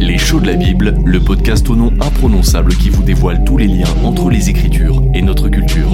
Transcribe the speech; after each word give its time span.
Les 0.00 0.16
shows 0.16 0.40
de 0.40 0.46
la 0.46 0.54
Bible, 0.54 0.94
le 1.04 1.20
podcast 1.20 1.68
au 1.68 1.76
nom 1.76 1.92
imprononçable 2.00 2.74
qui 2.74 2.88
vous 2.88 3.02
dévoile 3.02 3.44
tous 3.44 3.58
les 3.58 3.66
liens 3.66 3.94
entre 4.02 4.30
les 4.30 4.48
Écritures 4.48 5.02
et 5.12 5.20
notre 5.20 5.50
culture. 5.50 5.90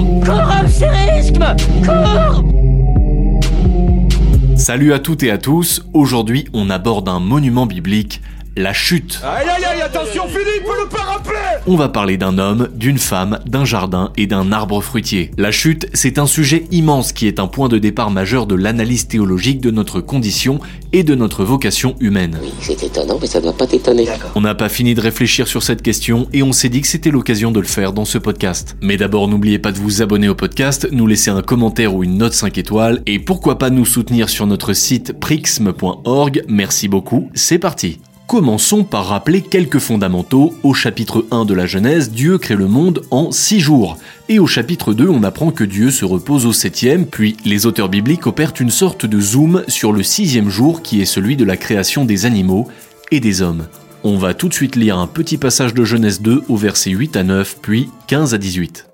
Salut 4.55 4.93
à 4.93 4.99
toutes 4.99 5.23
et 5.23 5.31
à 5.31 5.37
tous, 5.37 5.85
aujourd'hui 5.93 6.45
on 6.53 6.69
aborde 6.69 7.09
un 7.09 7.19
monument 7.19 7.65
biblique, 7.65 8.21
la 8.55 8.73
chute. 8.73 9.21
Aïe 9.23 9.47
aïe 9.47 9.63
aïe, 9.63 9.81
attention 9.81 10.27
Philippe, 10.27 10.67
le 10.67 10.89
parapluie 10.89 11.35
On 11.67 11.75
va 11.75 11.89
parler 11.89 12.17
d'un 12.17 12.37
homme, 12.37 12.67
d'une 12.73 12.97
femme, 12.97 13.39
d'un 13.45 13.65
jardin 13.65 14.11
et 14.17 14.27
d'un 14.27 14.51
arbre 14.51 14.81
fruitier. 14.81 15.31
La 15.37 15.51
chute, 15.51 15.87
c'est 15.93 16.19
un 16.19 16.25
sujet 16.25 16.65
immense 16.71 17.13
qui 17.13 17.27
est 17.27 17.39
un 17.39 17.47
point 17.47 17.69
de 17.69 17.77
départ 17.77 18.11
majeur 18.11 18.47
de 18.47 18.55
l'analyse 18.55 19.07
théologique 19.07 19.61
de 19.61 19.71
notre 19.71 20.01
condition 20.01 20.59
et 20.91 21.03
de 21.03 21.15
notre 21.15 21.43
vocation 21.43 21.95
humaine. 21.99 22.37
Oui, 22.41 22.51
c'est 22.61 22.83
étonnant, 22.83 23.17
mais 23.21 23.27
ça 23.27 23.39
ne 23.39 23.45
doit 23.45 23.57
pas 23.57 23.67
t'étonner. 23.67 24.07
On 24.35 24.41
n'a 24.41 24.55
pas 24.55 24.69
fini 24.69 24.93
de 24.95 25.01
réfléchir 25.01 25.47
sur 25.47 25.63
cette 25.63 25.81
question 25.81 26.27
et 26.33 26.43
on 26.43 26.51
s'est 26.51 26.69
dit 26.69 26.81
que 26.81 26.87
c'était 26.87 27.11
l'occasion 27.11 27.51
de 27.51 27.59
le 27.59 27.67
faire 27.67 27.93
dans 27.93 28.05
ce 28.05 28.17
podcast. 28.17 28.75
Mais 28.81 28.97
d'abord, 28.97 29.27
n'oubliez 29.27 29.59
pas 29.59 29.71
de 29.71 29.77
vous 29.77 30.01
abonner 30.01 30.27
au 30.27 30.35
podcast, 30.35 30.87
nous 30.91 31.07
laisser 31.07 31.29
un 31.29 31.41
commentaire 31.41 31.93
ou 31.95 32.03
une 32.03 32.17
note 32.17 32.33
5 32.33 32.57
étoiles 32.57 33.01
et 33.05 33.19
pourquoi 33.19 33.57
pas 33.57 33.69
nous 33.69 33.85
soutenir 33.85 34.29
sur 34.29 34.47
notre 34.47 34.73
site 34.73 35.13
prixme.org. 35.19 36.43
Merci 36.47 36.87
beaucoup, 36.87 37.29
c'est 37.33 37.59
parti. 37.59 37.99
Commençons 38.29 38.83
par 38.83 39.07
rappeler 39.07 39.41
quelques 39.41 39.79
fondamentaux. 39.79 40.53
Au 40.61 40.75
chapitre 40.75 41.25
1 41.31 41.45
de 41.45 41.55
la 41.55 41.65
Genèse, 41.65 42.11
Dieu 42.11 42.37
crée 42.37 42.53
le 42.53 42.67
monde 42.67 43.01
en 43.09 43.31
6 43.31 43.59
jours. 43.59 43.97
Et 44.29 44.37
au 44.37 44.45
chapitre 44.45 44.93
2, 44.93 45.09
on 45.09 45.23
apprend 45.23 45.49
que 45.49 45.63
Dieu 45.63 45.89
se 45.89 46.05
repose 46.05 46.45
au 46.45 46.53
septième, 46.53 47.07
puis 47.07 47.37
les 47.43 47.65
auteurs 47.65 47.89
bibliques 47.89 48.27
opèrent 48.27 48.53
une 48.59 48.69
sorte 48.69 49.07
de 49.07 49.19
zoom 49.19 49.63
sur 49.67 49.91
le 49.91 50.03
sixième 50.03 50.47
jour 50.47 50.83
qui 50.83 51.01
est 51.01 51.05
celui 51.05 51.37
de 51.37 51.43
la 51.43 51.57
création 51.57 52.05
des 52.05 52.27
animaux 52.27 52.67
et 53.09 53.19
des 53.19 53.41
hommes. 53.41 53.65
On 54.03 54.19
va 54.19 54.35
tout 54.35 54.47
de 54.47 54.53
suite 54.53 54.75
lire 54.75 54.99
un 54.99 55.07
petit 55.07 55.39
passage 55.39 55.73
de 55.73 55.83
Genèse 55.83 56.21
2 56.21 56.43
au 56.49 56.55
verset 56.55 56.91
8 56.91 57.17
à 57.17 57.23
9, 57.23 57.57
puis 57.63 57.89
15 58.05 58.35
à 58.35 58.37
18. 58.37 58.91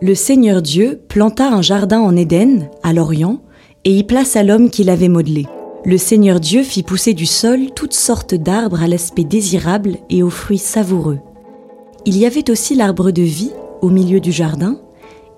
Le 0.00 0.14
Seigneur 0.14 0.62
Dieu 0.62 0.98
planta 1.10 1.52
un 1.52 1.60
jardin 1.60 2.00
en 2.00 2.16
Éden, 2.16 2.70
à 2.82 2.94
l'Orient, 2.94 3.42
et 3.84 3.94
y 3.94 4.02
plaça 4.02 4.42
l'homme 4.42 4.70
qu'il 4.70 4.88
avait 4.88 5.08
modelé 5.08 5.44
le 5.86 5.98
Seigneur 5.98 6.40
Dieu 6.40 6.62
fit 6.62 6.82
pousser 6.82 7.12
du 7.12 7.26
sol 7.26 7.70
toutes 7.74 7.92
sortes 7.92 8.34
d'arbres 8.34 8.82
à 8.82 8.88
l'aspect 8.88 9.24
désirable 9.24 9.98
et 10.08 10.22
aux 10.22 10.30
fruits 10.30 10.56
savoureux. 10.56 11.18
Il 12.06 12.16
y 12.16 12.24
avait 12.24 12.50
aussi 12.50 12.74
l'arbre 12.74 13.10
de 13.10 13.22
vie 13.22 13.52
au 13.82 13.90
milieu 13.90 14.18
du 14.20 14.32
jardin 14.32 14.78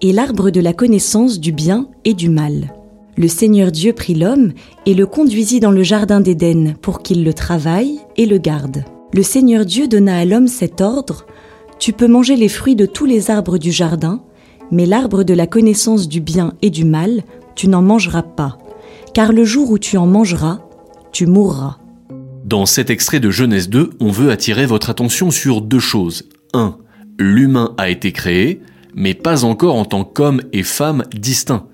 et 0.03 0.13
l'arbre 0.13 0.51
de 0.51 0.61
la 0.61 0.73
connaissance 0.73 1.41
du 1.41 1.51
bien 1.51 1.89
et 2.05 2.15
du 2.15 2.29
mal. 2.29 2.75
Le 3.17 3.27
Seigneur 3.27 3.73
Dieu 3.73 3.93
prit 3.93 4.15
l'homme 4.15 4.53
et 4.85 4.95
le 4.95 5.07
conduisit 5.07 5.59
dans 5.59 5.73
le 5.73 5.83
jardin 5.83 6.21
d'Éden 6.21 6.75
pour 6.81 7.03
qu'il 7.03 7.25
le 7.25 7.35
travaille 7.35 7.99
et 8.17 8.27
le 8.27 8.39
garde. 8.39 8.85
Le 9.15 9.23
Seigneur 9.25 9.65
Dieu 9.65 9.89
donna 9.89 10.19
à 10.19 10.25
l'homme 10.25 10.49
cet 10.49 10.81
ordre 10.81 11.27
Tu 11.81 11.93
peux 11.93 12.09
manger 12.09 12.37
les 12.37 12.49
fruits 12.49 12.77
de 12.77 12.87
tous 12.87 13.07
les 13.07 13.31
arbres 13.33 13.59
du 13.59 13.73
jardin, 13.73 14.23
mais 14.71 14.87
l'arbre 14.87 15.25
de 15.25 15.35
la 15.35 15.49
connaissance 15.49 16.09
du 16.09 16.21
bien 16.21 16.53
et 16.63 16.71
du 16.71 16.85
mal, 16.85 17.23
tu 17.57 17.67
n'en 17.69 17.83
mangeras 17.83 18.23
pas 18.23 18.59
car 19.17 19.33
le 19.33 19.47
jour 19.47 19.71
où 19.71 19.79
tu 19.79 19.97
en 19.97 20.07
mangeras, 20.07 20.59
tu 21.11 21.25
mourras. 21.25 21.79
Dans 22.45 22.67
cet 22.67 22.91
extrait 22.91 23.19
de 23.19 23.31
Genèse 23.31 23.71
2, 23.71 23.93
on 23.99 24.11
veut 24.11 24.31
attirer 24.31 24.67
votre 24.67 24.91
attention 24.91 25.31
sur 25.31 25.63
deux 25.63 25.79
choses. 25.79 26.29
1. 26.53 26.77
L'humain 27.19 27.73
a 27.79 27.89
été 27.89 28.13
créé, 28.13 28.61
mais 28.95 29.15
pas 29.15 29.47
encore 29.47 29.77
en 29.77 29.87
tant 29.87 30.05
qu'homme 30.05 30.43
et 30.53 30.63
femme 30.63 31.03
distincts. 31.15 31.65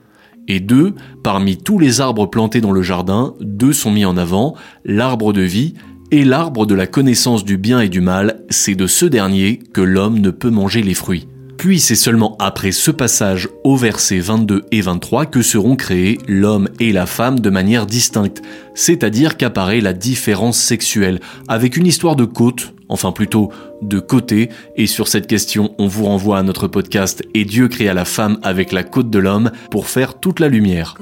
Et 0.47 0.61
deux, 0.61 0.95
parmi 1.25 1.57
tous 1.57 1.81
les 1.81 2.01
arbres 2.01 2.27
plantés 2.27 2.61
dans 2.61 2.71
le 2.71 2.83
jardin, 2.83 3.35
deux 3.41 3.73
sont 3.73 3.91
mis 3.91 4.05
en 4.05 4.17
avant, 4.17 4.55
l'arbre 4.85 5.33
de 5.33 5.43
vie 5.43 5.75
et 6.13 6.25
l'arbre 6.25 6.65
de 6.65 6.77
la 6.77 6.87
connaissance 6.87 7.45
du 7.45 7.57
bien 7.57 7.81
et 7.81 7.89
du 7.89 8.01
mal, 8.01 8.45
c'est 8.51 8.77
de 8.77 8.87
ce 8.87 9.05
dernier 9.05 9.59
que 9.73 9.81
l'homme 9.81 10.21
ne 10.21 10.31
peut 10.31 10.51
manger 10.51 10.85
les 10.85 10.95
fruits. 10.95 11.27
Puis 11.63 11.79
c'est 11.79 11.95
seulement 11.95 12.35
après 12.41 12.73
ce 12.73 12.91
passage 12.91 13.49
au 13.63 13.77
verset 13.77 14.19
22 14.19 14.65
et 14.73 14.81
23 14.81 15.27
que 15.27 15.43
seront 15.43 15.77
créés 15.77 16.19
l'homme 16.27 16.69
et 16.81 16.91
la 16.91 17.07
femme 17.07 17.39
de 17.39 17.51
manière 17.51 17.87
distincte, 17.87 18.43
c'est-à-dire 18.75 19.37
qu'apparaît 19.37 19.81
la 19.81 19.93
différence 19.93 20.59
sexuelle, 20.59 21.21
avec 21.47 21.77
une 21.77 21.87
histoire 21.87 22.17
de 22.17 22.25
côte, 22.25 22.75
enfin 22.89 23.13
plutôt 23.13 23.53
de 23.81 24.01
côté, 24.01 24.49
et 24.75 24.89
sur 24.89 25.07
cette 25.07 25.29
question 25.29 25.73
on 25.79 25.87
vous 25.87 26.07
renvoie 26.07 26.39
à 26.39 26.43
notre 26.43 26.67
podcast 26.67 27.23
Et 27.33 27.45
Dieu 27.45 27.69
créa 27.69 27.95
la 27.95 28.07
femme 28.07 28.41
avec 28.43 28.73
la 28.73 28.83
côte 28.83 29.11
de 29.11 29.21
l'homme 29.21 29.53
pour 29.71 29.87
faire 29.87 30.19
toute 30.19 30.41
la 30.41 30.49
lumière. 30.49 30.97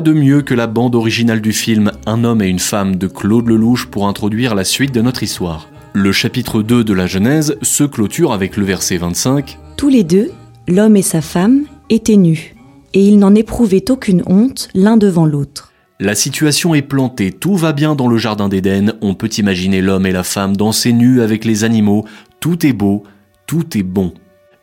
Quoi 0.00 0.12
de 0.14 0.18
mieux 0.18 0.40
que 0.40 0.54
la 0.54 0.66
bande 0.66 0.94
originale 0.94 1.42
du 1.42 1.52
film 1.52 1.92
Un 2.06 2.24
homme 2.24 2.40
et 2.40 2.48
une 2.48 2.58
femme 2.58 2.96
de 2.96 3.06
Claude 3.06 3.46
Lelouch 3.46 3.84
pour 3.84 4.08
introduire 4.08 4.54
la 4.54 4.64
suite 4.64 4.94
de 4.94 5.02
notre 5.02 5.22
histoire 5.22 5.68
Le 5.92 6.10
chapitre 6.10 6.62
2 6.62 6.84
de 6.84 6.94
la 6.94 7.06
Genèse 7.06 7.58
se 7.60 7.84
clôture 7.84 8.32
avec 8.32 8.56
le 8.56 8.64
verset 8.64 8.96
25. 8.96 9.58
Tous 9.76 9.90
les 9.90 10.02
deux, 10.02 10.30
l'homme 10.68 10.96
et 10.96 11.02
sa 11.02 11.20
femme, 11.20 11.64
étaient 11.90 12.16
nus, 12.16 12.54
et 12.94 13.04
ils 13.04 13.18
n'en 13.18 13.34
éprouvaient 13.34 13.90
aucune 13.90 14.22
honte 14.24 14.70
l'un 14.72 14.96
devant 14.96 15.26
l'autre. 15.26 15.70
La 15.98 16.14
situation 16.14 16.74
est 16.74 16.80
plantée, 16.80 17.30
tout 17.30 17.56
va 17.56 17.74
bien 17.74 17.94
dans 17.94 18.08
le 18.08 18.16
jardin 18.16 18.48
d'Éden, 18.48 18.94
on 19.02 19.12
peut 19.12 19.28
imaginer 19.36 19.82
l'homme 19.82 20.06
et 20.06 20.12
la 20.12 20.24
femme 20.24 20.56
danser 20.56 20.94
nus 20.94 21.20
avec 21.20 21.44
les 21.44 21.62
animaux, 21.62 22.06
tout 22.40 22.64
est 22.64 22.72
beau, 22.72 23.02
tout 23.46 23.76
est 23.76 23.82
bon. 23.82 24.14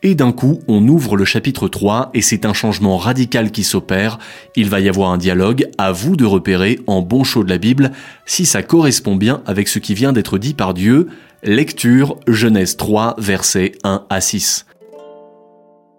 Et 0.02 0.14
d'un 0.14 0.30
coup, 0.30 0.60
on 0.68 0.86
ouvre 0.86 1.16
le 1.16 1.24
chapitre 1.24 1.66
3 1.66 2.10
et 2.14 2.22
c'est 2.22 2.46
un 2.46 2.52
changement 2.52 2.98
radical 2.98 3.50
qui 3.50 3.64
s'opère. 3.64 4.18
Il 4.54 4.68
va 4.68 4.78
y 4.78 4.88
avoir 4.88 5.10
un 5.10 5.18
dialogue, 5.18 5.68
à 5.76 5.90
vous 5.90 6.14
de 6.14 6.24
repérer 6.24 6.78
en 6.86 7.02
bon 7.02 7.24
chaud 7.24 7.42
de 7.42 7.50
la 7.50 7.58
Bible 7.58 7.90
si 8.24 8.46
ça 8.46 8.62
correspond 8.62 9.16
bien 9.16 9.42
avec 9.44 9.66
ce 9.66 9.80
qui 9.80 9.94
vient 9.94 10.12
d'être 10.12 10.38
dit 10.38 10.54
par 10.54 10.72
Dieu. 10.72 11.08
Lecture 11.42 12.16
Genèse 12.28 12.76
3, 12.76 13.16
versets 13.18 13.72
1 13.82 14.04
à 14.08 14.20
6. 14.20 14.66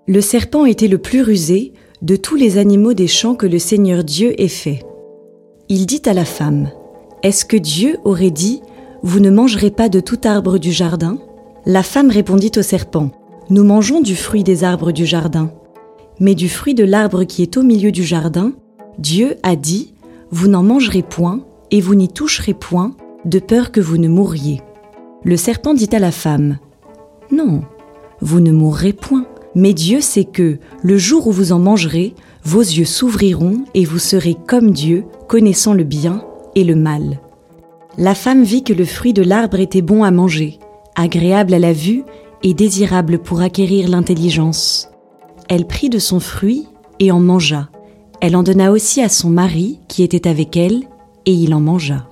Le 0.08 0.22
serpent 0.22 0.66
était 0.66 0.88
le 0.88 0.98
plus 0.98 1.22
rusé 1.22 1.74
de 2.02 2.16
tous 2.16 2.36
les 2.36 2.58
animaux 2.58 2.94
des 2.94 3.08
champs 3.08 3.36
que 3.36 3.46
le 3.46 3.60
Seigneur 3.60 4.06
Dieu 4.06 4.34
ait 4.42 4.48
fait. 4.48 4.86
Il 5.68 5.86
dit 5.86 6.02
à 6.06 6.14
la 6.14 6.26
femme, 6.26 6.72
Est-ce 7.22 7.44
que 7.44 7.58
Dieu 7.58 7.98
aurait 8.06 8.32
dit, 8.32 8.62
Vous 9.04 9.20
ne 9.20 9.30
mangerez 9.30 9.72
pas 9.72 9.90
de 9.90 10.00
tout 10.00 10.20
arbre 10.24 10.58
du 10.58 10.72
jardin? 10.72 11.20
La 11.66 11.84
femme 11.84 12.10
répondit 12.10 12.52
au 12.58 12.62
serpent, 12.62 13.12
Nous 13.52 13.64
mangeons 13.64 14.00
du 14.00 14.16
fruit 14.16 14.44
des 14.44 14.64
arbres 14.64 14.92
du 14.92 15.08
jardin. 15.08 15.52
Mais 16.20 16.36
du 16.36 16.50
fruit 16.50 16.76
de 16.76 16.84
l'arbre 16.84 17.24
qui 17.24 17.42
est 17.42 17.58
au 17.58 17.64
milieu 17.64 17.92
du 17.92 18.04
jardin, 18.04 18.52
Dieu 19.00 19.38
a 19.42 19.56
dit, 19.56 19.96
Vous 20.30 20.48
n'en 20.48 20.62
mangerez 20.62 21.02
point, 21.02 21.40
et 21.72 21.82
vous 21.82 21.96
n'y 21.96 22.10
toucherez 22.10 22.54
point, 22.54 22.96
de 23.26 23.40
peur 23.40 23.72
que 23.72 23.80
vous 23.82 23.98
ne 23.98 24.08
mourriez. 24.08 24.62
Le 25.24 25.36
serpent 25.36 25.74
dit 25.74 25.90
à 25.94 26.00
la 26.00 26.12
femme, 26.12 26.60
Non, 27.32 27.64
vous 28.22 28.40
ne 28.40 28.52
mourrez 28.52 28.94
point, 28.94 29.26
mais 29.56 29.74
Dieu 29.74 30.00
sait 30.00 30.26
que, 30.26 30.60
le 30.84 30.98
jour 31.00 31.26
où 31.26 31.32
vous 31.32 31.52
en 31.52 31.60
mangerez, 31.60 32.14
vos 32.44 32.62
yeux 32.62 32.86
s'ouvriront 32.86 33.64
et 33.74 33.84
vous 33.84 33.98
serez 33.98 34.38
comme 34.48 34.70
Dieu, 34.70 35.06
connaissant 35.28 35.74
le 35.74 35.84
bien 35.84 36.24
et 36.54 36.64
le 36.64 36.76
mal. 36.76 37.20
La 37.98 38.14
femme 38.14 38.44
vit 38.44 38.64
que 38.64 38.74
le 38.74 38.86
fruit 38.86 39.14
de 39.14 39.24
l'arbre 39.24 39.60
était 39.60 39.82
bon 39.82 40.04
à 40.04 40.12
manger, 40.12 40.60
agréable 40.96 41.56
à 41.56 41.60
la 41.60 41.74
vue 41.74 42.04
et 42.44 42.54
désirable 42.54 43.20
pour 43.20 43.42
acquérir 43.42 43.90
l'intelligence. 43.90 44.90
Elle 45.48 45.68
prit 45.68 45.90
de 45.90 46.00
son 46.00 46.20
fruit 46.20 46.68
et 47.00 47.12
en 47.12 47.20
mangea. 47.20 47.70
Elle 48.22 48.36
en 48.36 48.44
donna 48.44 48.72
aussi 48.72 49.02
à 49.02 49.10
son 49.10 49.30
mari 49.30 49.80
qui 49.88 50.04
était 50.04 50.28
avec 50.28 50.58
elle, 50.58 50.84
et 51.26 51.34
il 51.34 51.54
en 51.54 51.62
mangea. 51.62 52.10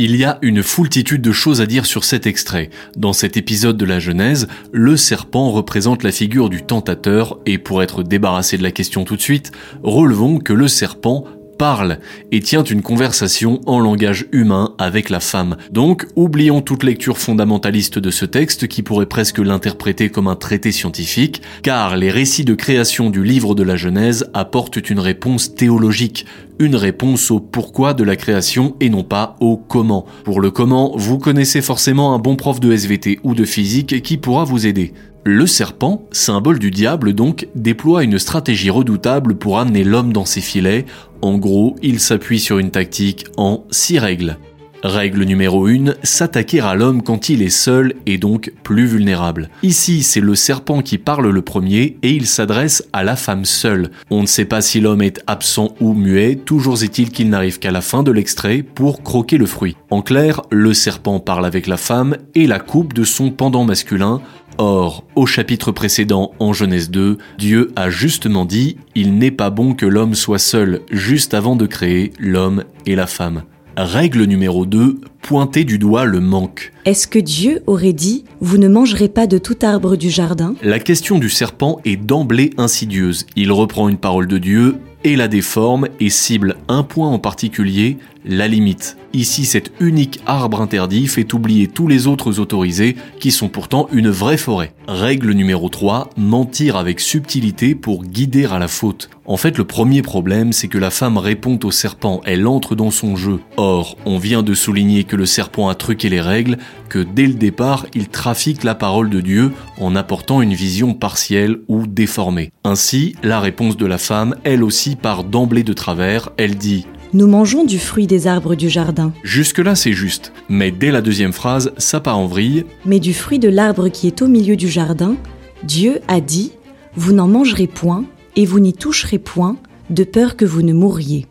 Il 0.00 0.14
y 0.14 0.24
a 0.24 0.38
une 0.42 0.62
foultitude 0.62 1.22
de 1.22 1.32
choses 1.32 1.60
à 1.60 1.66
dire 1.66 1.84
sur 1.84 2.04
cet 2.04 2.24
extrait. 2.24 2.70
Dans 2.96 3.12
cet 3.12 3.36
épisode 3.36 3.76
de 3.76 3.84
la 3.84 3.98
Genèse, 3.98 4.46
le 4.72 4.96
serpent 4.96 5.50
représente 5.50 6.04
la 6.04 6.12
figure 6.12 6.50
du 6.50 6.62
tentateur 6.62 7.40
et 7.46 7.58
pour 7.58 7.82
être 7.82 8.04
débarrassé 8.04 8.56
de 8.56 8.62
la 8.62 8.70
question 8.70 9.04
tout 9.04 9.16
de 9.16 9.20
suite, 9.20 9.50
relevons 9.82 10.38
que 10.38 10.52
le 10.52 10.68
serpent 10.68 11.24
parle 11.58 11.98
et 12.32 12.40
tient 12.40 12.64
une 12.64 12.82
conversation 12.82 13.60
en 13.66 13.80
langage 13.80 14.26
humain 14.32 14.74
avec 14.78 15.10
la 15.10 15.20
femme. 15.20 15.56
Donc, 15.70 16.06
oublions 16.16 16.62
toute 16.62 16.84
lecture 16.84 17.18
fondamentaliste 17.18 17.98
de 17.98 18.10
ce 18.10 18.24
texte 18.24 18.68
qui 18.68 18.82
pourrait 18.82 19.06
presque 19.06 19.38
l'interpréter 19.38 20.08
comme 20.08 20.28
un 20.28 20.36
traité 20.36 20.72
scientifique, 20.72 21.42
car 21.62 21.96
les 21.96 22.10
récits 22.10 22.44
de 22.44 22.54
création 22.54 23.10
du 23.10 23.24
livre 23.24 23.54
de 23.54 23.62
la 23.62 23.76
Genèse 23.76 24.30
apportent 24.32 24.88
une 24.88 25.00
réponse 25.00 25.54
théologique, 25.54 26.24
une 26.60 26.76
réponse 26.76 27.30
au 27.30 27.40
pourquoi 27.40 27.94
de 27.94 28.04
la 28.04 28.16
création 28.16 28.76
et 28.80 28.88
non 28.88 29.04
pas 29.04 29.36
au 29.40 29.56
comment. 29.56 30.06
Pour 30.24 30.40
le 30.40 30.50
comment, 30.50 30.92
vous 30.96 31.18
connaissez 31.18 31.60
forcément 31.60 32.14
un 32.14 32.18
bon 32.18 32.36
prof 32.36 32.60
de 32.60 32.72
SVT 32.72 33.20
ou 33.22 33.34
de 33.34 33.44
physique 33.44 34.02
qui 34.02 34.16
pourra 34.16 34.44
vous 34.44 34.66
aider. 34.66 34.92
Le 35.30 35.46
serpent, 35.46 36.08
symbole 36.10 36.58
du 36.58 36.70
diable 36.70 37.12
donc, 37.12 37.48
déploie 37.54 38.02
une 38.02 38.18
stratégie 38.18 38.70
redoutable 38.70 39.34
pour 39.34 39.58
amener 39.58 39.84
l'homme 39.84 40.10
dans 40.10 40.24
ses 40.24 40.40
filets. 40.40 40.86
En 41.20 41.36
gros, 41.36 41.76
il 41.82 42.00
s'appuie 42.00 42.40
sur 42.40 42.58
une 42.58 42.70
tactique 42.70 43.26
en 43.36 43.62
six 43.70 43.98
règles. 43.98 44.38
Règle 44.82 45.24
numéro 45.24 45.66
1, 45.66 45.94
s'attaquer 46.02 46.60
à 46.60 46.74
l'homme 46.74 47.02
quand 47.02 47.28
il 47.28 47.42
est 47.42 47.50
seul 47.50 47.94
et 48.06 48.16
donc 48.16 48.52
plus 48.62 48.86
vulnérable. 48.86 49.50
Ici, 49.62 50.02
c'est 50.02 50.20
le 50.20 50.34
serpent 50.34 50.82
qui 50.82 50.98
parle 50.98 51.28
le 51.28 51.42
premier 51.42 51.98
et 52.02 52.12
il 52.12 52.26
s'adresse 52.26 52.84
à 52.92 53.02
la 53.02 53.16
femme 53.16 53.44
seule. 53.44 53.90
On 54.10 54.22
ne 54.22 54.26
sait 54.26 54.44
pas 54.44 54.60
si 54.60 54.80
l'homme 54.80 55.02
est 55.02 55.20
absent 55.26 55.74
ou 55.80 55.94
muet, 55.94 56.36
toujours 56.36 56.82
est-il 56.82 57.10
qu'il 57.10 57.28
n'arrive 57.28 57.58
qu'à 57.58 57.72
la 57.72 57.80
fin 57.80 58.04
de 58.04 58.12
l'extrait 58.12 58.62
pour 58.62 59.02
croquer 59.02 59.36
le 59.36 59.46
fruit. 59.46 59.76
En 59.90 60.00
clair, 60.00 60.42
le 60.50 60.72
serpent 60.74 61.18
parle 61.18 61.44
avec 61.44 61.66
la 61.66 61.76
femme 61.76 62.16
et 62.36 62.46
la 62.46 62.60
coupe 62.60 62.94
de 62.94 63.04
son 63.04 63.30
pendant 63.30 63.64
masculin. 63.64 64.22
Or, 64.60 65.04
au 65.14 65.24
chapitre 65.24 65.70
précédent 65.70 66.32
en 66.40 66.52
Genèse 66.52 66.90
2, 66.90 67.18
Dieu 67.38 67.70
a 67.76 67.90
justement 67.90 68.44
dit⁇ 68.44 68.76
Il 68.96 69.16
n'est 69.16 69.30
pas 69.30 69.50
bon 69.50 69.72
que 69.72 69.86
l'homme 69.86 70.16
soit 70.16 70.40
seul 70.40 70.80
juste 70.90 71.32
avant 71.32 71.54
de 71.54 71.64
créer 71.64 72.12
l'homme 72.18 72.64
et 72.84 72.96
la 72.96 73.06
femme⁇ 73.06 73.36
Règle 73.80 74.24
numéro 74.24 74.66
2, 74.66 75.00
pointer 75.22 75.62
du 75.62 75.78
doigt 75.78 76.04
le 76.04 76.18
manque. 76.18 76.72
Est-ce 76.84 77.06
que 77.06 77.20
Dieu 77.20 77.62
aurait 77.68 77.92
dit⁇ 77.92 78.24
Vous 78.40 78.58
ne 78.58 78.66
mangerez 78.66 79.08
pas 79.08 79.28
de 79.28 79.38
tout 79.38 79.58
arbre 79.62 79.94
du 79.94 80.10
jardin?⁇ 80.10 80.54
La 80.68 80.80
question 80.80 81.20
du 81.20 81.30
serpent 81.30 81.78
est 81.84 81.94
d'emblée 81.96 82.50
insidieuse. 82.58 83.26
Il 83.36 83.52
reprend 83.52 83.88
une 83.88 83.98
parole 83.98 84.26
de 84.26 84.38
Dieu 84.38 84.78
et 85.04 85.14
la 85.14 85.28
déforme 85.28 85.86
et 86.00 86.10
cible 86.10 86.56
un 86.66 86.82
point 86.82 87.08
en 87.08 87.20
particulier, 87.20 87.98
la 88.24 88.48
limite. 88.48 88.96
Ici, 89.14 89.44
cet 89.46 89.72
unique 89.80 90.20
arbre 90.26 90.60
interdit 90.60 91.06
fait 91.06 91.32
oublier 91.32 91.66
tous 91.66 91.88
les 91.88 92.06
autres 92.06 92.40
autorisés 92.40 92.96
qui 93.20 93.30
sont 93.30 93.48
pourtant 93.48 93.88
une 93.92 94.10
vraie 94.10 94.36
forêt. 94.36 94.74
Règle 94.86 95.32
numéro 95.32 95.68
3, 95.68 96.10
mentir 96.16 96.76
avec 96.76 97.00
subtilité 97.00 97.74
pour 97.74 98.04
guider 98.04 98.44
à 98.44 98.58
la 98.58 98.68
faute. 98.68 99.08
En 99.24 99.36
fait, 99.36 99.58
le 99.58 99.64
premier 99.64 100.02
problème, 100.02 100.52
c'est 100.52 100.68
que 100.68 100.78
la 100.78 100.90
femme 100.90 101.18
répond 101.18 101.58
au 101.64 101.70
serpent, 101.70 102.20
elle 102.24 102.46
entre 102.46 102.74
dans 102.74 102.90
son 102.90 103.16
jeu. 103.16 103.40
Or, 103.56 103.96
on 104.06 104.18
vient 104.18 104.42
de 104.42 104.54
souligner 104.54 105.04
que 105.04 105.16
le 105.16 105.26
serpent 105.26 105.68
a 105.68 105.74
truqué 105.74 106.08
les 106.08 106.20
règles, 106.20 106.58
que 106.88 106.98
dès 106.98 107.26
le 107.26 107.34
départ, 107.34 107.86
il 107.94 108.08
trafique 108.08 108.64
la 108.64 108.74
parole 108.74 109.10
de 109.10 109.20
Dieu 109.20 109.52
en 109.78 109.96
apportant 109.96 110.40
une 110.42 110.54
vision 110.54 110.94
partielle 110.94 111.58
ou 111.68 111.86
déformée. 111.86 112.52
Ainsi, 112.64 113.16
la 113.22 113.40
réponse 113.40 113.76
de 113.76 113.86
la 113.86 113.98
femme, 113.98 114.34
elle 114.44 114.62
aussi, 114.62 114.96
part 114.96 115.24
d'emblée 115.24 115.62
de 115.62 115.72
travers, 115.74 116.30
elle 116.38 116.56
dit 116.56 116.86
nous 117.12 117.26
mangeons 117.26 117.64
du 117.64 117.78
fruit 117.78 118.06
des 118.06 118.26
arbres 118.26 118.54
du 118.54 118.68
jardin. 118.68 119.12
Jusque-là, 119.22 119.74
c'est 119.74 119.92
juste. 119.92 120.32
Mais 120.48 120.70
dès 120.70 120.90
la 120.90 121.00
deuxième 121.00 121.32
phrase, 121.32 121.72
ça 121.78 122.00
part 122.00 122.18
en 122.18 122.26
vrille. 122.26 122.64
Mais 122.84 123.00
du 123.00 123.14
fruit 123.14 123.38
de 123.38 123.48
l'arbre 123.48 123.88
qui 123.88 124.06
est 124.06 124.22
au 124.22 124.26
milieu 124.26 124.56
du 124.56 124.68
jardin, 124.68 125.16
Dieu 125.64 126.00
a 126.08 126.20
dit 126.20 126.52
Vous 126.94 127.12
n'en 127.12 127.28
mangerez 127.28 127.66
point, 127.66 128.04
et 128.36 128.44
vous 128.44 128.60
n'y 128.60 128.72
toucherez 128.72 129.18
point, 129.18 129.56
de 129.90 130.04
peur 130.04 130.36
que 130.36 130.44
vous 130.44 130.62
ne 130.62 130.72
mouriez. 130.72 131.26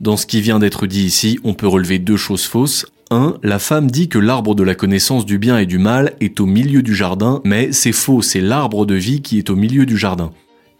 Dans 0.00 0.16
ce 0.16 0.26
qui 0.26 0.42
vient 0.42 0.58
d'être 0.58 0.86
dit 0.86 1.04
ici, 1.04 1.38
on 1.42 1.54
peut 1.54 1.66
relever 1.66 1.98
deux 1.98 2.18
choses 2.18 2.44
fausses. 2.44 2.86
1. 3.10 3.38
La 3.42 3.58
femme 3.58 3.90
dit 3.90 4.08
que 4.08 4.18
l'arbre 4.18 4.54
de 4.54 4.64
la 4.64 4.74
connaissance 4.74 5.24
du 5.24 5.38
bien 5.38 5.58
et 5.58 5.66
du 5.66 5.78
mal 5.78 6.14
est 6.20 6.40
au 6.40 6.46
milieu 6.46 6.82
du 6.82 6.94
jardin, 6.94 7.40
mais 7.44 7.70
c'est 7.72 7.92
faux, 7.92 8.20
c'est 8.20 8.40
l'arbre 8.40 8.84
de 8.84 8.96
vie 8.96 9.22
qui 9.22 9.38
est 9.38 9.48
au 9.48 9.56
milieu 9.56 9.86
du 9.86 9.96
jardin. 9.96 10.32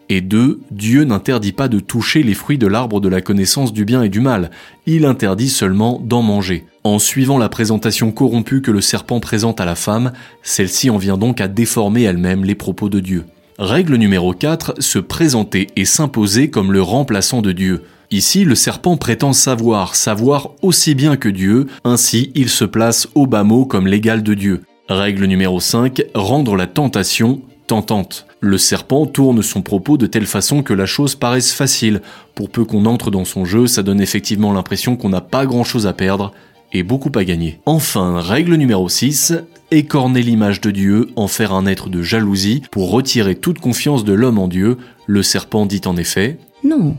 Et 0.09 0.21
deux, 0.21 0.61
Dieu 0.71 1.05
n'interdit 1.05 1.53
pas 1.53 1.69
de 1.69 1.81
toucher 1.81 2.23
les 2.23 2.35
fruits 2.35 2.59
de 2.59 2.69
l'arbre 2.69 3.01
de 3.01 3.09
la 3.09 3.21
connaissance 3.21 3.73
du 3.73 3.85
bien 3.85 4.03
et 4.03 4.09
du 4.09 4.21
mal, 4.21 4.51
il 4.87 5.05
interdit 5.05 5.49
seulement 5.49 6.01
d'en 6.05 6.23
manger. 6.23 6.65
En 6.85 7.01
suivant 7.01 7.39
la 7.39 7.49
présentation 7.49 8.13
corrompue 8.13 8.63
que 8.63 8.71
le 8.71 8.81
serpent 8.81 9.19
présente 9.19 9.61
à 9.61 9.65
la 9.65 9.75
femme, 9.75 10.13
celle-ci 10.43 10.91
en 10.91 10.97
vient 10.97 11.17
donc 11.17 11.41
à 11.41 11.49
déformer 11.49 12.03
elle-même 12.03 12.45
les 12.45 12.55
propos 12.55 12.89
de 12.89 13.01
Dieu. 13.01 13.25
Règle 13.59 13.97
numéro 13.97 14.33
4, 14.33 14.75
se 14.81 15.01
présenter 15.01 15.69
et 15.75 15.85
s'imposer 15.85 16.51
comme 16.51 16.73
le 16.73 16.83
remplaçant 16.83 17.43
de 17.43 17.51
Dieu. 17.53 17.83
Ici, 18.13 18.45
le 18.45 18.55
serpent 18.55 18.97
prétend 18.97 19.33
savoir, 19.33 19.97
savoir 19.97 20.51
aussi 20.63 20.95
bien 20.95 21.17
que 21.17 21.29
Dieu, 21.29 21.67
ainsi 21.83 22.31
il 22.37 22.49
se 22.49 22.65
place 22.65 23.09
au 23.17 23.27
bas 23.27 23.43
mot 23.43 23.65
comme 23.65 23.89
l'égal 23.89 24.23
de 24.23 24.35
Dieu. 24.35 24.63
Règle 24.89 25.25
numéro 25.25 25.59
5, 25.59 26.03
rendre 26.15 26.55
la 26.55 26.69
tentation 26.69 27.41
tentante. 27.67 28.27
Le 28.47 28.59
serpent 28.59 29.07
tourne 29.07 29.43
son 29.43 29.61
propos 29.61 29.97
de 29.97 30.07
telle 30.07 30.25
façon 30.25 30.63
que 30.63 30.73
la 30.73 30.87
chose 30.87 31.17
paraisse 31.17 31.53
facile. 31.53 32.01
Pour 32.37 32.49
peu 32.49 32.65
qu'on 32.65 32.85
entre 32.85 33.11
dans 33.11 33.25
son 33.25 33.45
jeu, 33.45 33.67
ça 33.67 33.83
donne 33.83 34.01
effectivement 34.01 34.53
l'impression 34.53 34.95
qu'on 34.95 35.09
n'a 35.09 35.21
pas 35.21 35.47
grand 35.47 35.65
chose 35.65 35.89
à 35.89 35.93
perdre 35.93 36.33
et 36.73 36.85
beaucoup 36.85 37.11
à 37.17 37.25
gagner. 37.25 37.59
Enfin, 37.67 38.21
règle 38.21 38.55
numéro 38.55 38.89
6, 38.89 39.35
écorner 39.73 40.23
l'image 40.23 40.61
de 40.61 40.71
Dieu, 40.71 41.09
en 41.17 41.27
faire 41.27 41.53
un 41.53 41.67
être 41.67 41.89
de 41.89 42.03
jalousie, 42.03 42.63
pour 42.71 42.93
retirer 42.93 43.35
toute 43.35 43.59
confiance 43.59 44.05
de 44.05 44.13
l'homme 44.13 44.39
en 44.39 44.47
Dieu. 44.47 44.79
Le 45.09 45.25
serpent 45.25 45.67
dit 45.67 45.81
en 45.85 45.97
effet 45.97 46.39
Non, 46.63 46.97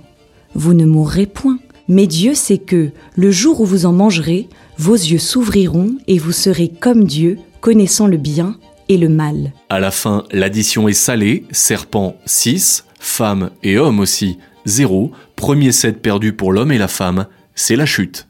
vous 0.53 0.73
ne 0.73 0.85
mourrez 0.85 1.27
point. 1.27 1.59
Mais 1.87 2.07
Dieu 2.07 2.33
sait 2.33 2.57
que, 2.57 2.91
le 3.15 3.31
jour 3.31 3.61
où 3.61 3.65
vous 3.65 3.85
en 3.85 3.93
mangerez, 3.93 4.49
vos 4.77 4.95
yeux 4.95 5.17
s'ouvriront 5.17 5.91
et 6.07 6.17
vous 6.17 6.33
serez 6.33 6.67
comme 6.67 7.05
Dieu, 7.05 7.39
connaissant 7.61 8.07
le 8.07 8.17
bien 8.17 8.57
et 8.89 8.97
le 8.97 9.09
mal. 9.09 9.53
À 9.69 9.79
la 9.79 9.91
fin, 9.91 10.23
l'addition 10.31 10.87
est 10.87 10.93
salée, 10.93 11.45
serpent 11.51 12.17
6, 12.25 12.85
femme 12.99 13.51
et 13.63 13.77
homme 13.77 13.99
aussi 13.99 14.37
0, 14.65 15.11
premier 15.35 15.71
set 15.71 16.01
perdu 16.01 16.33
pour 16.33 16.51
l'homme 16.51 16.71
et 16.71 16.77
la 16.77 16.87
femme, 16.87 17.27
c'est 17.55 17.75
la 17.75 17.85
chute. 17.85 18.27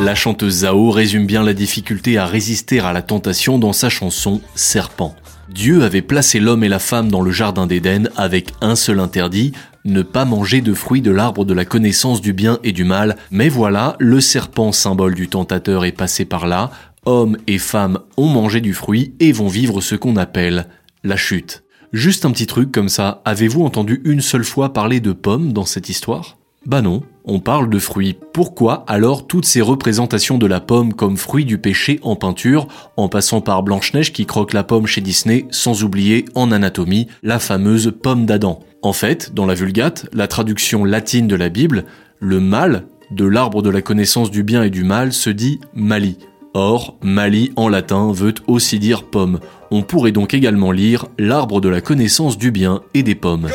La 0.00 0.14
chanteuse 0.14 0.60
Zao 0.60 0.90
résume 0.90 1.26
bien 1.26 1.42
la 1.42 1.52
difficulté 1.52 2.16
à 2.16 2.24
résister 2.24 2.80
à 2.80 2.94
la 2.94 3.02
tentation 3.02 3.58
dans 3.58 3.74
sa 3.74 3.90
chanson 3.90 4.40
Serpent. 4.54 5.14
Dieu 5.52 5.84
avait 5.84 6.00
placé 6.00 6.40
l'homme 6.40 6.64
et 6.64 6.70
la 6.70 6.78
femme 6.78 7.10
dans 7.10 7.20
le 7.20 7.30
jardin 7.30 7.66
d'Éden 7.66 8.08
avec 8.16 8.54
un 8.62 8.76
seul 8.76 8.98
interdit, 8.98 9.52
ne 9.84 10.00
pas 10.00 10.24
manger 10.24 10.62
de 10.62 10.72
fruits 10.72 11.02
de 11.02 11.10
l'arbre 11.10 11.44
de 11.44 11.52
la 11.52 11.66
connaissance 11.66 12.22
du 12.22 12.32
bien 12.32 12.58
et 12.64 12.72
du 12.72 12.84
mal, 12.84 13.16
mais 13.30 13.50
voilà, 13.50 13.96
le 13.98 14.22
serpent 14.22 14.72
symbole 14.72 15.14
du 15.14 15.28
tentateur 15.28 15.84
est 15.84 15.92
passé 15.92 16.24
par 16.24 16.46
là, 16.46 16.70
hommes 17.04 17.36
et 17.46 17.58
femmes 17.58 17.98
ont 18.16 18.28
mangé 18.28 18.62
du 18.62 18.72
fruit 18.72 19.12
et 19.20 19.32
vont 19.32 19.48
vivre 19.48 19.82
ce 19.82 19.96
qu'on 19.96 20.16
appelle 20.16 20.66
la 21.04 21.18
chute. 21.18 21.62
Juste 21.92 22.24
un 22.24 22.30
petit 22.30 22.46
truc 22.46 22.72
comme 22.72 22.88
ça, 22.88 23.20
avez-vous 23.26 23.64
entendu 23.64 24.00
une 24.04 24.22
seule 24.22 24.44
fois 24.44 24.72
parler 24.72 25.00
de 25.00 25.12
pommes 25.12 25.52
dans 25.52 25.66
cette 25.66 25.90
histoire? 25.90 26.39
Bah 26.66 26.82
non, 26.82 27.02
on 27.24 27.40
parle 27.40 27.70
de 27.70 27.78
fruits. 27.78 28.18
Pourquoi 28.34 28.84
alors 28.86 29.26
toutes 29.26 29.46
ces 29.46 29.62
représentations 29.62 30.36
de 30.36 30.46
la 30.46 30.60
pomme 30.60 30.92
comme 30.92 31.16
fruit 31.16 31.46
du 31.46 31.56
péché 31.56 31.98
en 32.02 32.16
peinture, 32.16 32.68
en 32.98 33.08
passant 33.08 33.40
par 33.40 33.62
Blanche-Neige 33.62 34.12
qui 34.12 34.26
croque 34.26 34.52
la 34.52 34.62
pomme 34.62 34.86
chez 34.86 35.00
Disney, 35.00 35.46
sans 35.50 35.84
oublier 35.84 36.26
en 36.34 36.52
anatomie 36.52 37.08
la 37.22 37.38
fameuse 37.38 37.92
pomme 38.02 38.26
d'Adam 38.26 38.60
En 38.82 38.92
fait, 38.92 39.34
dans 39.34 39.46
la 39.46 39.54
Vulgate, 39.54 40.06
la 40.12 40.28
traduction 40.28 40.84
latine 40.84 41.28
de 41.28 41.34
la 41.34 41.48
Bible, 41.48 41.86
le 42.18 42.40
mal 42.40 42.84
de 43.10 43.24
l'arbre 43.24 43.62
de 43.62 43.70
la 43.70 43.80
connaissance 43.80 44.30
du 44.30 44.42
bien 44.42 44.62
et 44.62 44.70
du 44.70 44.84
mal 44.84 45.14
se 45.14 45.30
dit 45.30 45.60
mali. 45.74 46.18
Or, 46.52 46.98
mali 47.00 47.52
en 47.56 47.68
latin 47.68 48.12
veut 48.12 48.34
aussi 48.48 48.78
dire 48.78 49.04
pomme. 49.04 49.40
On 49.70 49.82
pourrait 49.82 50.12
donc 50.12 50.34
également 50.34 50.72
lire 50.72 51.06
l'arbre 51.18 51.60
de 51.60 51.68
la 51.68 51.80
connaissance 51.80 52.36
du 52.36 52.50
bien 52.50 52.82
et 52.92 53.02
des 53.02 53.14
pommes. 53.14 53.48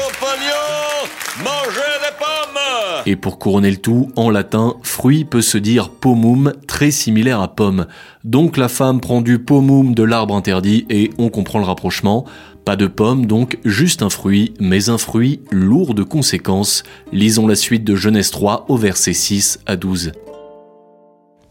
Et 3.08 3.16
pour 3.16 3.38
couronner 3.38 3.70
le 3.70 3.78
tout, 3.78 4.10
en 4.16 4.30
latin, 4.30 4.76
fruit 4.82 5.26
peut 5.26 5.42
se 5.42 5.58
dire 5.58 5.90
pomum, 5.90 6.54
très 6.68 6.90
similaire 6.90 7.40
à 7.40 7.56
pomme. 7.56 7.86
Donc 8.24 8.58
la 8.58 8.68
femme 8.68 9.00
prend 9.00 9.22
du 9.22 9.38
pomum 9.38 9.94
de 9.94 10.04
l'arbre 10.04 10.36
interdit 10.36 10.86
et 10.90 11.12
on 11.20 11.30
comprend 11.30 11.60
le 11.60 11.66
rapprochement. 11.66 12.26
Pas 12.66 12.76
de 12.76 12.88
pomme, 12.88 13.28
donc 13.28 13.60
juste 13.64 14.02
un 14.02 14.10
fruit, 14.10 14.56
mais 14.60 14.90
un 14.90 14.98
fruit 14.98 15.42
lourd 15.52 15.94
de 15.94 16.02
conséquences. 16.02 16.82
Lisons 17.12 17.46
la 17.46 17.54
suite 17.54 17.84
de 17.84 17.96
Genèse 17.96 18.32
3 18.32 18.66
au 18.70 18.78
verset 18.78 19.14
6 19.14 19.60
à 19.68 19.76
12. 19.76 20.12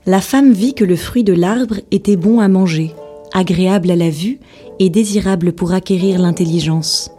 La 0.07 0.21
femme 0.21 0.53
vit 0.53 0.75
que 0.75 0.85
le 0.85 0.97
fruit 0.97 1.23
de 1.23 1.33
l'arbre 1.33 1.77
était 1.93 2.17
bon 2.17 2.41
à 2.41 2.49
manger, 2.49 2.93
agréable 3.33 3.93
à 3.93 3.97
la 3.97 4.11
vue 4.11 4.41
et 4.81 4.91
désirable 4.91 5.53
pour 5.53 5.73
acquérir 5.73 6.19
l'intelligence. 6.19 7.13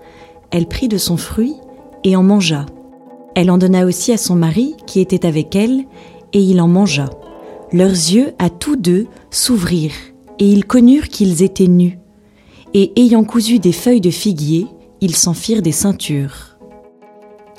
Elle 0.51 0.67
prit 0.67 0.89
de 0.89 0.97
son 0.97 1.15
fruit 1.15 1.55
et 2.03 2.17
en 2.17 2.23
mangea. 2.23 2.65
Elle 3.35 3.51
en 3.51 3.57
donna 3.57 3.85
aussi 3.85 4.11
à 4.13 4.17
son 4.17 4.35
mari 4.35 4.75
qui 4.87 5.01
était 5.01 5.25
avec 5.25 5.55
elle, 5.55 5.83
et 6.33 6.39
il 6.39 6.61
en 6.61 6.67
mangea. 6.67 7.09
Leurs 7.71 7.91
yeux 7.91 8.33
à 8.39 8.49
tous 8.49 8.77
deux 8.77 9.07
s'ouvrirent, 9.29 9.91
et 10.39 10.49
ils 10.49 10.65
connurent 10.65 11.09
qu'ils 11.09 11.43
étaient 11.43 11.67
nus. 11.67 11.99
Et 12.73 12.93
ayant 12.99 13.23
cousu 13.23 13.59
des 13.59 13.71
feuilles 13.71 14.01
de 14.01 14.09
figuier, 14.09 14.67
ils 15.01 15.15
s'en 15.15 15.33
firent 15.33 15.61
des 15.61 15.71
ceintures. 15.71 16.57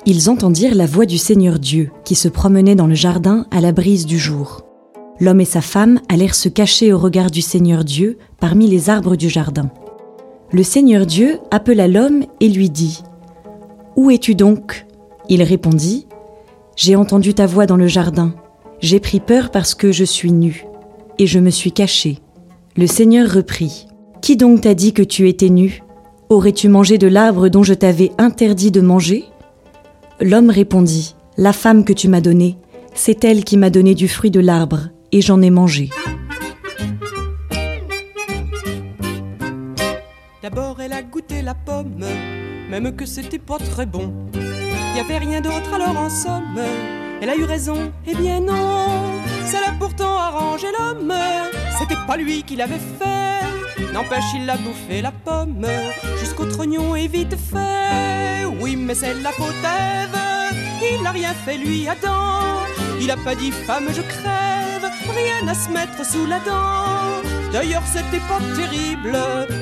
ils 0.05 0.29
entendirent 0.29 0.75
la 0.75 0.85
voix 0.85 1.05
du 1.05 1.17
Seigneur 1.17 1.59
Dieu 1.59 1.91
qui 2.05 2.15
se 2.15 2.29
promenait 2.29 2.75
dans 2.75 2.87
le 2.87 2.95
jardin 2.95 3.45
à 3.51 3.61
la 3.61 3.73
brise 3.73 4.05
du 4.05 4.17
jour. 4.17 4.61
L'homme 5.19 5.41
et 5.41 5.45
sa 5.45 5.61
femme 5.61 5.99
allèrent 6.07 6.35
se 6.35 6.49
cacher 6.49 6.93
au 6.93 6.97
regard 6.97 7.29
du 7.29 7.41
Seigneur 7.41 7.83
Dieu 7.83 8.17
parmi 8.39 8.67
les 8.67 8.89
arbres 8.89 9.15
du 9.15 9.29
jardin. 9.29 9.69
Le 10.53 10.63
Seigneur 10.63 11.05
Dieu 11.05 11.39
appela 11.51 11.87
l'homme 11.87 12.23
et 12.39 12.47
lui 12.47 12.69
dit⁇ 12.69 13.01
Où 13.97 14.09
es-tu 14.11 14.33
donc?⁇ 14.33 14.85
Il 15.29 15.43
répondit⁇ 15.43 16.07
J'ai 16.75 16.95
entendu 16.95 17.33
ta 17.33 17.45
voix 17.45 17.65
dans 17.65 17.75
le 17.75 17.87
jardin. 17.87 18.33
J'ai 18.79 18.99
pris 18.99 19.19
peur 19.19 19.51
parce 19.51 19.75
que 19.75 19.91
je 19.91 20.03
suis 20.03 20.31
nu, 20.31 20.65
et 21.19 21.27
je 21.27 21.39
me 21.39 21.49
suis 21.49 21.71
caché. 21.71 22.19
Le 22.77 22.87
Seigneur 22.87 23.29
reprit⁇ 23.29 23.87
Qui 24.21 24.37
donc 24.37 24.61
t'a 24.61 24.73
dit 24.73 24.93
que 24.93 25.01
tu 25.01 25.27
étais 25.27 25.49
nu? 25.49 25.83
Aurais-tu 26.29 26.69
mangé 26.69 26.97
de 26.97 27.07
l'arbre 27.07 27.49
dont 27.49 27.63
je 27.63 27.73
t'avais 27.73 28.11
interdit 28.17 28.71
de 28.71 28.81
manger?⁇ 28.81 29.25
L'homme 30.25 30.49
répondit⁇ 30.49 31.15
La 31.41 31.53
femme 31.53 31.83
que 31.83 31.93
tu 31.93 32.07
m'as 32.07 32.21
donnée, 32.21 32.57
c'est 32.93 33.23
elle 33.25 33.43
qui 33.43 33.57
m'a 33.57 33.69
donné 33.69 33.95
du 33.95 34.07
fruit 34.07 34.31
de 34.31 34.39
l'arbre 34.39 34.89
et 35.11 35.21
j'en 35.21 35.41
ai 35.41 35.49
mangé. 35.49 35.89
D'abord 40.41 40.79
elle 40.79 40.93
a 40.93 41.03
goûté 41.03 41.41
la 41.41 41.53
pomme, 41.53 42.05
même 42.69 42.95
que 42.95 43.05
c'était 43.05 43.39
pas 43.39 43.57
très 43.57 43.85
bon. 43.85 44.13
Y 44.97 44.99
avait 44.99 45.19
rien 45.19 45.41
d'autre 45.41 45.75
alors 45.75 45.95
en 45.95 46.09
somme. 46.09 46.59
Elle 47.21 47.29
a 47.29 47.35
eu 47.35 47.43
raison, 47.43 47.91
eh 48.07 48.15
bien 48.15 48.39
non. 48.39 49.21
Ça 49.45 49.61
l'a 49.61 49.71
pourtant 49.79 50.17
arrangé 50.17 50.65
l'homme. 50.75 51.13
C'était 51.77 52.01
pas 52.07 52.17
lui 52.17 52.41
qui 52.41 52.55
l'avait 52.55 52.81
fait. 52.99 53.93
N'empêche, 53.93 54.33
il 54.33 54.49
a 54.49 54.57
bouffé 54.57 55.03
la 55.03 55.11
pomme 55.11 55.67
jusqu'au 56.19 56.45
trognon 56.45 56.95
et 56.95 57.07
vite 57.07 57.35
fait. 57.35 58.45
Oui, 58.59 58.75
mais 58.75 58.95
c'est 58.95 59.13
la 59.21 59.31
faute. 59.33 59.53
Il 60.81 61.03
n'a 61.03 61.11
rien 61.11 61.33
fait 61.45 61.57
lui 61.57 61.87
Adam. 61.87 62.46
Il 62.99 63.11
a 63.11 63.17
pas 63.17 63.35
dit 63.35 63.51
femme, 63.51 63.87
je 63.89 64.01
crève 64.01 64.91
rien 65.13 65.47
à 65.47 65.53
se 65.53 65.69
mettre 65.69 66.05
sous 66.05 66.25
la 66.25 66.39
dent. 66.39 67.27
D'ailleurs, 67.51 67.83
c'était 67.85 68.23
pas 68.27 68.39
terrible, 68.55 69.17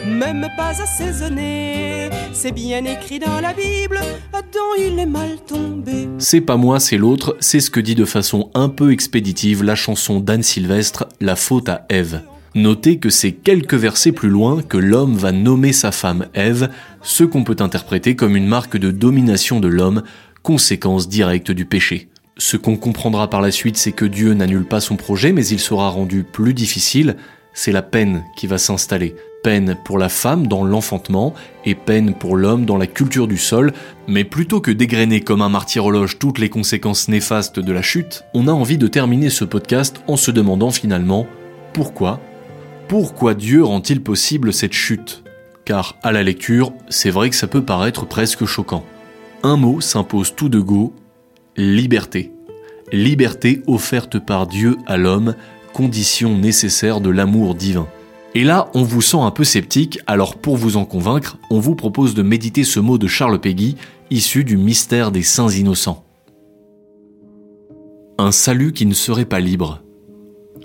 même 0.08 0.48
pas 0.58 0.82
assaisonné. 0.82 2.10
C'est 2.34 2.52
bien 2.52 2.84
écrit 2.86 3.20
dans 3.20 3.40
la 3.42 3.54
Bible, 3.54 4.00
Adam 4.34 4.60
il 4.80 5.00
est 5.00 5.06
mal 5.06 5.38
tombé. 5.48 6.10
C'est 6.18 6.42
pas 6.42 6.58
moi, 6.58 6.80
c'est 6.80 6.98
l'autre, 6.98 7.38
c'est 7.40 7.60
ce 7.60 7.70
que 7.70 7.80
dit 7.80 7.96
de 7.96 8.06
façon 8.06 8.50
un 8.54 8.70
peu 8.70 8.92
expéditive 8.92 9.64
la 9.64 9.76
chanson 9.76 10.20
d'Anne 10.20 10.44
Sylvestre, 10.44 11.08
La 11.22 11.36
faute 11.36 11.70
à 11.70 11.86
Ève. 11.90 12.22
Notez 12.56 13.00
que 13.00 13.10
c'est 13.10 13.34
quelques 13.34 13.74
versets 13.74 14.14
plus 14.14 14.30
loin 14.30 14.62
que 14.62 14.78
l'homme 14.78 15.16
va 15.16 15.32
nommer 15.32 15.74
sa 15.74 15.92
femme 15.92 16.28
Ève, 16.34 16.70
ce 17.02 17.24
qu'on 17.24 17.44
peut 17.44 17.58
interpréter 17.60 18.16
comme 18.16 18.36
une 18.36 18.48
marque 18.48 18.78
de 18.78 18.92
domination 18.92 19.60
de 19.60 19.68
l'homme, 19.68 20.04
conséquence 20.42 21.10
directe 21.10 21.52
du 21.52 21.66
péché. 21.66 22.08
Ce 22.38 22.58
qu'on 22.58 22.76
comprendra 22.76 23.30
par 23.30 23.40
la 23.40 23.50
suite, 23.50 23.78
c'est 23.78 23.94
que 23.94 24.04
Dieu 24.04 24.34
n'annule 24.34 24.66
pas 24.66 24.82
son 24.82 24.98
projet, 24.98 25.32
mais 25.32 25.48
il 25.48 25.60
sera 25.60 25.88
rendu 25.88 26.24
plus 26.24 26.54
difficile. 26.54 27.16
C'est 27.54 27.72
la 27.72 27.82
peine 27.82 28.26
qui 28.36 28.46
va 28.46 28.58
s'installer. 28.58 29.16
Peine 29.42 29.78
pour 29.86 29.98
la 29.98 30.10
femme 30.10 30.48
dans 30.48 30.66
l'enfantement 30.66 31.34
et 31.64 31.76
peine 31.76 32.14
pour 32.14 32.36
l'homme 32.36 32.66
dans 32.66 32.76
la 32.76 32.88
culture 32.88 33.30
du 33.30 33.38
sol. 33.38 33.72
Mais 34.08 34.26
plutôt 34.26 34.60
que 34.60 34.72
dégrainer 34.72 35.22
comme 35.22 35.42
un 35.42 35.48
martyrologe 35.48 36.20
toutes 36.20 36.40
les 36.40 36.50
conséquences 36.50 37.08
néfastes 37.08 37.62
de 37.62 37.72
la 37.72 37.82
chute, 37.82 38.26
on 38.34 38.50
a 38.50 38.52
envie 38.52 38.78
de 38.78 38.88
terminer 38.88 39.30
ce 39.30 39.46
podcast 39.46 40.02
en 40.08 40.18
se 40.18 40.32
demandant 40.32 40.72
finalement 40.72 41.28
pourquoi? 41.72 42.20
Pourquoi 42.90 43.34
Dieu 43.34 43.64
rend-il 43.64 44.02
possible 44.02 44.52
cette 44.52 44.74
chute? 44.74 45.24
Car 45.64 45.96
à 46.04 46.12
la 46.12 46.22
lecture, 46.22 46.74
c'est 46.90 47.12
vrai 47.12 47.30
que 47.30 47.36
ça 47.38 47.48
peut 47.48 47.64
paraître 47.64 48.06
presque 48.06 48.44
choquant. 48.44 48.84
Un 49.42 49.56
mot 49.56 49.80
s'impose 49.80 50.36
tout 50.36 50.50
de 50.50 50.60
go, 50.60 50.94
liberté. 51.58 52.32
Liberté 52.92 53.62
offerte 53.68 54.20
par 54.20 54.48
Dieu 54.48 54.78
à 54.86 54.98
l'homme, 54.98 55.36
condition 55.74 56.38
nécessaire 56.38 57.02
de 57.02 57.10
l'amour 57.10 57.56
divin. 57.56 57.88
Et 58.34 58.44
là, 58.44 58.70
on 58.74 58.84
vous 58.84 59.02
sent 59.02 59.20
un 59.20 59.32
peu 59.32 59.46
sceptique, 59.46 60.00
alors 60.08 60.36
pour 60.36 60.58
vous 60.58 60.76
en 60.76 60.86
convaincre, 60.86 61.38
on 61.50 61.60
vous 61.60 61.76
propose 61.76 62.14
de 62.14 62.22
méditer 62.22 62.66
ce 62.66 62.82
mot 62.82 62.98
de 62.98 63.08
Charles 63.08 63.40
Péguy, 63.40 63.78
issu 64.12 64.44
du 64.44 64.58
mystère 64.58 65.12
des 65.12 65.24
saints 65.24 65.50
innocents. 65.50 66.04
Un 68.18 68.32
salut 68.32 68.74
qui 68.74 68.86
ne 68.86 68.94
serait 68.94 69.26
pas 69.26 69.40
libre, 69.40 69.82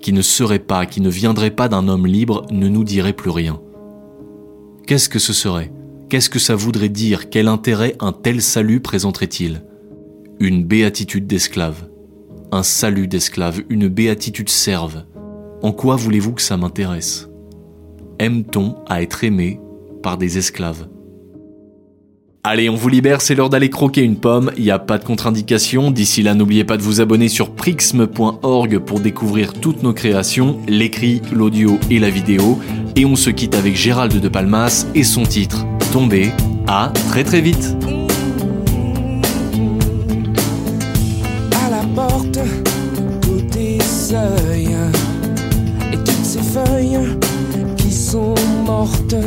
qui 0.01 0.11
ne 0.11 0.21
serait 0.21 0.59
pas, 0.59 0.85
qui 0.85 0.99
ne 0.99 1.09
viendrait 1.09 1.51
pas 1.51 1.69
d'un 1.69 1.87
homme 1.87 2.07
libre, 2.07 2.45
ne 2.51 2.67
nous 2.67 2.83
dirait 2.83 3.13
plus 3.13 3.31
rien. 3.31 3.61
Qu'est-ce 4.85 5.09
que 5.09 5.19
ce 5.19 5.31
serait? 5.31 5.71
Qu'est-ce 6.09 6.29
que 6.29 6.39
ça 6.39 6.55
voudrait 6.55 6.89
dire? 6.89 7.29
Quel 7.29 7.47
intérêt 7.47 7.95
un 8.01 8.11
tel 8.11 8.41
salut 8.41 8.81
présenterait-il? 8.81 9.63
Une 10.41 10.63
béatitude 10.63 11.27
d'esclave, 11.27 11.87
un 12.51 12.63
salut 12.63 13.07
d'esclave, 13.07 13.61
une 13.69 13.87
béatitude 13.87 14.49
serve. 14.49 15.03
En 15.61 15.71
quoi 15.71 15.95
voulez-vous 15.95 16.33
que 16.33 16.41
ça 16.41 16.57
m'intéresse? 16.57 17.29
Aime-t-on 18.17 18.77
à 18.87 19.03
être 19.03 19.23
aimé 19.23 19.59
par 20.01 20.17
des 20.17 20.39
esclaves? 20.39 20.87
Allez, 22.43 22.69
on 22.69 22.75
vous 22.75 22.89
libère, 22.89 23.21
c'est 23.21 23.35
l'heure 23.35 23.51
d'aller 23.51 23.69
croquer 23.69 24.01
une 24.01 24.15
pomme, 24.15 24.49
il 24.57 24.63
n'y 24.63 24.71
a 24.71 24.79
pas 24.79 24.97
de 24.97 25.03
contre-indication. 25.03 25.91
D'ici 25.91 26.23
là, 26.23 26.33
n'oubliez 26.33 26.63
pas 26.63 26.77
de 26.77 26.81
vous 26.81 27.01
abonner 27.01 27.27
sur 27.27 27.51
prixme.org 27.51 28.79
pour 28.79 28.99
découvrir 28.99 29.53
toutes 29.53 29.83
nos 29.83 29.93
créations, 29.93 30.57
l'écrit, 30.67 31.21
l'audio 31.31 31.77
et 31.91 31.99
la 31.99 32.09
vidéo. 32.09 32.57
Et 32.95 33.05
on 33.05 33.15
se 33.15 33.29
quitte 33.29 33.53
avec 33.53 33.75
Gérald 33.75 34.19
de 34.19 34.27
Palmas 34.27 34.87
et 34.95 35.03
son 35.03 35.21
titre, 35.21 35.67
Tombé. 35.93 36.31
À 36.65 36.91
très 37.09 37.23
très 37.23 37.41
vite 37.41 37.75
mortes, 49.11 49.25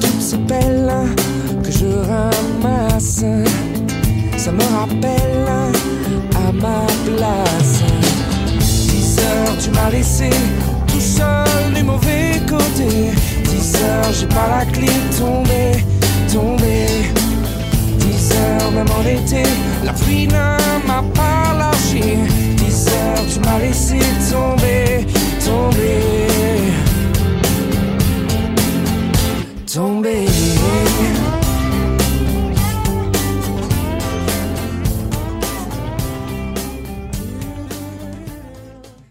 toutes 0.00 0.20
ces 0.20 0.36
que 0.36 1.70
je 1.70 1.86
ramasse, 1.86 3.24
ça 4.36 4.52
me 4.52 4.62
rappelle 4.78 5.46
à 6.34 6.52
ma 6.52 6.86
place. 7.04 7.82
10 8.58 9.18
heures, 9.18 9.56
tu 9.62 9.70
m'as 9.70 9.90
laissé 9.90 10.30
tout 10.88 11.00
seul 11.00 11.74
du 11.74 11.82
mauvais 11.82 12.40
côté. 12.48 13.12
10 13.44 13.74
heures, 13.76 14.12
j'ai 14.18 14.26
pas 14.26 14.48
la 14.58 14.66
clé 14.66 14.88
tombée, 15.18 15.84
tombée. 16.32 17.10
10 17.98 18.32
heures, 18.32 18.70
même 18.72 18.90
en 18.98 19.02
été, 19.02 19.42
la 19.84 19.92
pluie 19.92 20.26
ne 20.26 20.86
m'a 20.86 21.02
pas 21.14 21.54
lâché 21.58 22.18
tu 23.32 23.40
m'as 23.40 23.58
laissé 23.58 23.98
tomber 24.30 25.06
Don't 29.72 30.02
be 30.02 30.29